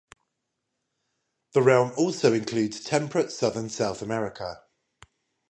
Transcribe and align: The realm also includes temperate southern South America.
The 1.51 1.61
realm 1.61 1.91
also 1.95 2.33
includes 2.33 2.79
temperate 2.83 3.31
southern 3.31 3.69
South 3.69 4.01
America. 4.01 4.63